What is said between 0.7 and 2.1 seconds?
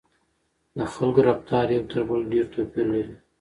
د خلکو رفتار یو تر